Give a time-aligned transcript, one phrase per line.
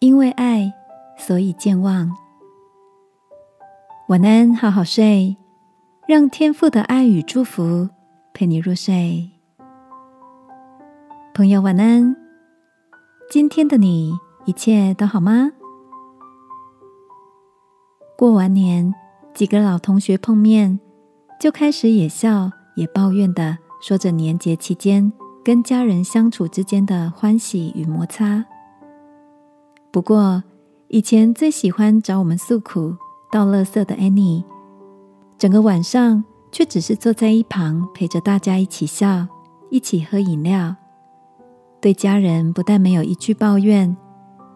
[0.00, 0.72] 因为爱，
[1.18, 2.10] 所以健忘。
[4.08, 5.36] 晚安，好好睡，
[6.08, 7.86] 让天父的爱与祝福
[8.32, 9.30] 陪你入睡。
[11.34, 12.16] 朋友，晚安。
[13.30, 14.14] 今天的你
[14.46, 15.50] 一切都好吗？
[18.16, 18.94] 过完年，
[19.34, 20.80] 几个老同学碰面，
[21.38, 25.12] 就开始也笑也抱怨的说着年节期间
[25.44, 28.46] 跟家人相处之间的欢喜与摩擦。
[29.92, 30.42] 不过，
[30.88, 32.94] 以前最喜欢找我们诉苦、
[33.30, 34.44] 倒垃圾的 Annie，
[35.36, 36.22] 整个晚上
[36.52, 39.26] 却只是坐在一旁陪着大家一起笑，
[39.68, 40.76] 一起喝饮料。
[41.80, 43.96] 对家人不但没有一句抱怨，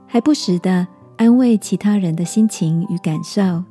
[0.07, 3.65] 还不时的安慰其他人的心情与感受。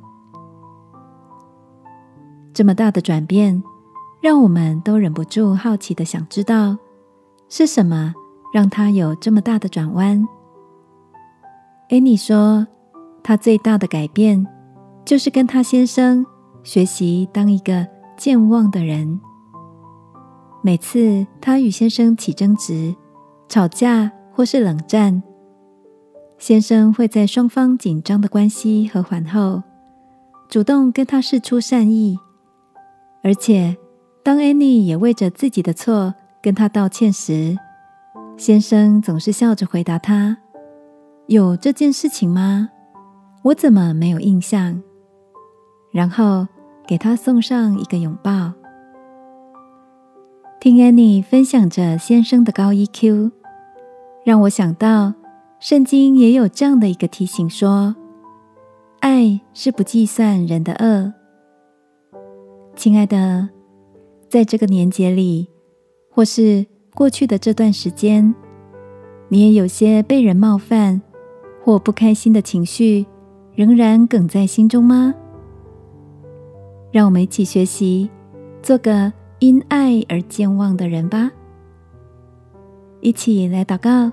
[2.52, 3.62] 这么大的转变，
[4.20, 6.76] 让我们都忍不住好奇的想知道，
[7.48, 8.12] 是什么
[8.52, 10.26] 让他有这么大的转弯
[11.94, 12.66] ？Annie 说，
[13.22, 14.44] 她最大的改变，
[15.04, 16.26] 就是跟她先生
[16.64, 17.86] 学习当一个
[18.16, 19.20] 健忘的人。
[20.60, 22.96] 每次她与先生起争执。
[23.46, 25.22] 吵架或是冷战，
[26.38, 29.62] 先生会在双方紧张的关系和缓后，
[30.48, 32.18] 主动跟她示出善意。
[33.22, 33.76] 而且，
[34.24, 37.56] 当 Annie 也为着自己的错跟他道歉时，
[38.36, 40.38] 先生总是笑着回答他
[41.26, 42.68] ：“有这件事情吗？
[43.42, 44.82] 我怎么没有印象？”
[45.90, 46.46] 然后
[46.86, 48.52] 给他送上一个拥抱。
[50.60, 53.30] 听 Annie 分享着先生的高 EQ，
[54.24, 55.14] 让我想到
[55.60, 57.94] 圣经也有这样的一个提醒：说，
[59.00, 61.12] 爱是不计算人的恶。
[62.76, 63.48] 亲爱的，
[64.28, 65.48] 在这个年节里，
[66.10, 68.34] 或是过去的这段时间，
[69.28, 71.00] 你也有些被人冒犯
[71.64, 73.06] 或不开心的情绪，
[73.54, 75.14] 仍然梗在心中吗？
[76.92, 78.10] 让我们一起学习，
[78.62, 79.10] 做个。
[79.40, 81.30] 因爱而健忘的人吧，
[83.00, 84.10] 一起来祷告。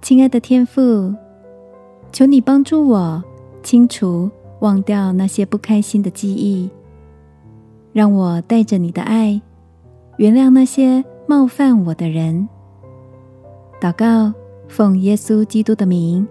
[0.00, 1.12] 亲爱的天父，
[2.12, 3.24] 求你帮助我
[3.64, 4.30] 清除、
[4.60, 6.70] 忘掉那些不开心的记忆，
[7.92, 9.40] 让我带着你的爱，
[10.18, 12.48] 原谅那些冒犯我的人。
[13.80, 14.32] 祷告，
[14.74, 16.26] 奉耶稣基督的名，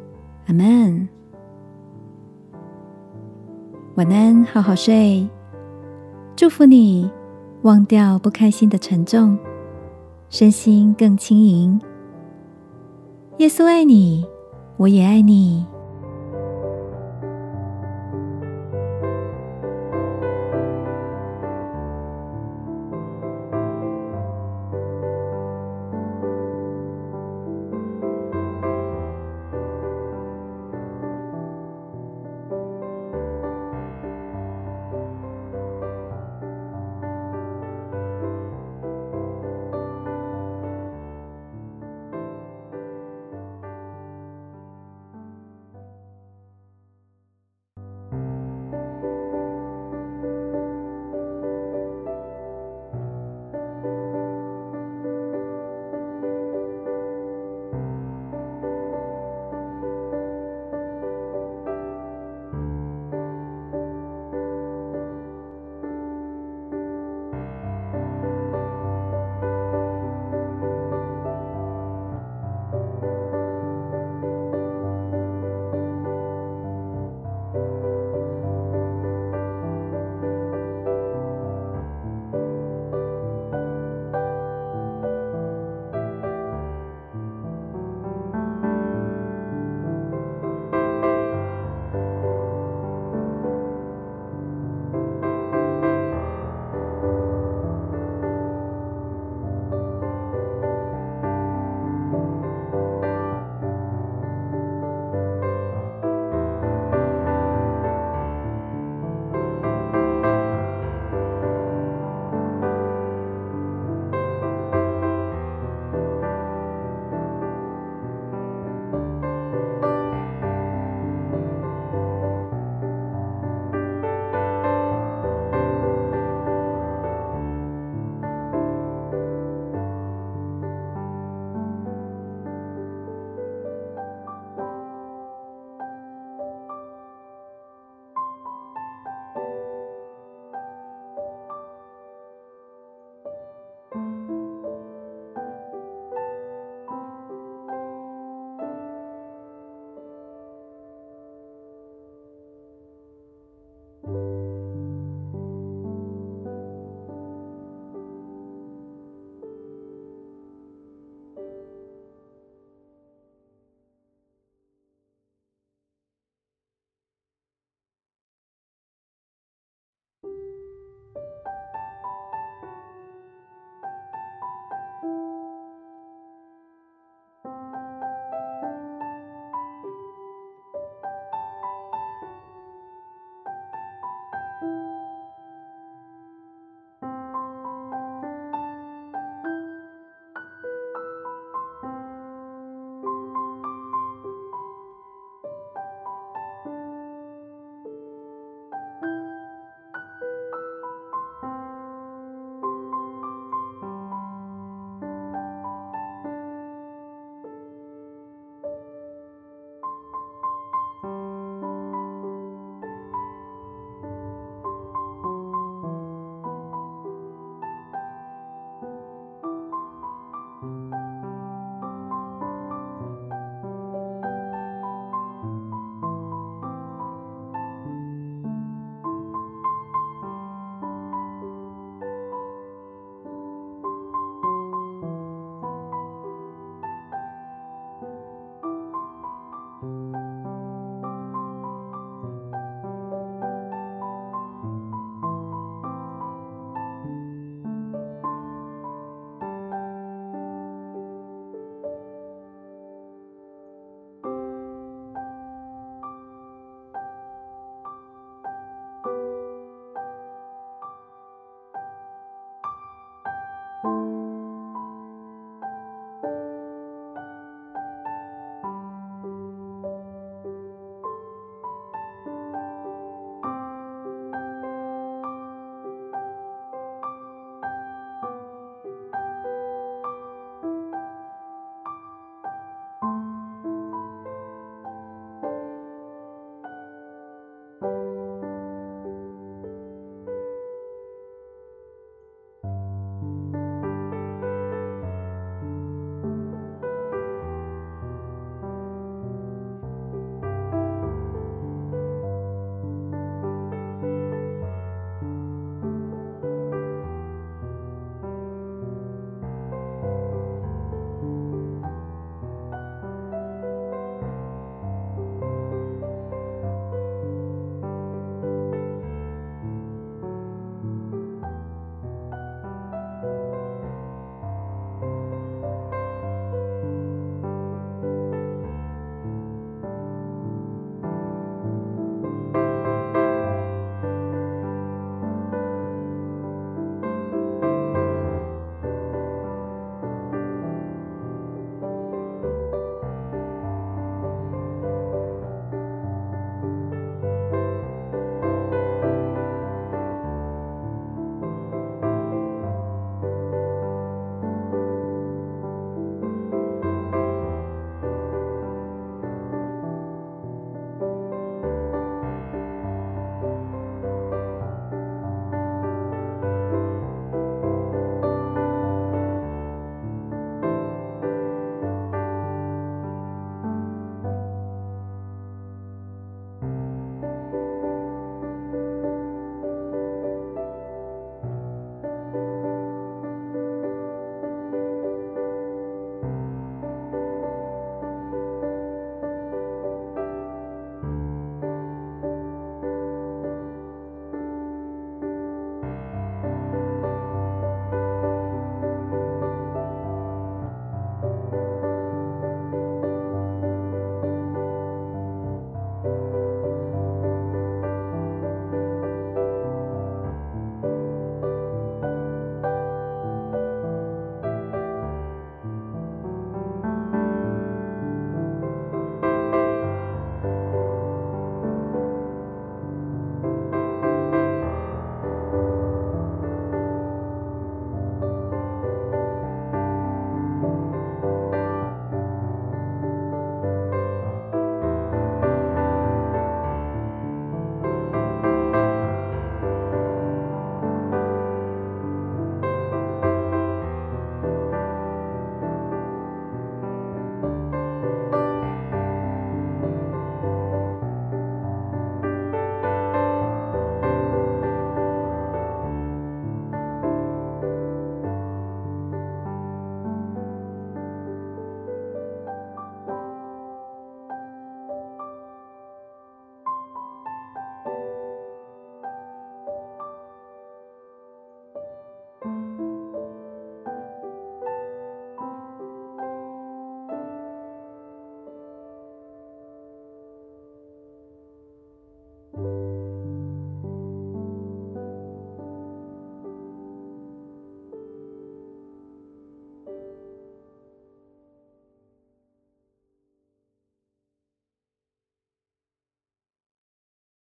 [0.48, 1.08] 阿门。
[3.96, 5.26] 晚安，好好睡。
[6.36, 7.10] 祝福你，
[7.62, 9.38] 忘掉不开心的沉重，
[10.30, 11.80] 身心更轻盈。
[13.38, 14.26] 耶稣爱你，
[14.76, 15.66] 我也爱你。